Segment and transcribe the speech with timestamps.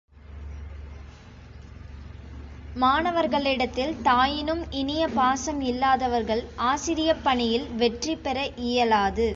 [2.75, 8.37] மாணவர்களிடத்தில் தாயினும் இனிய பாசம் இல்லாதவர்கள் ஆசிரியப் பணியில் வெற்றி பெற
[8.69, 9.29] இயலாது.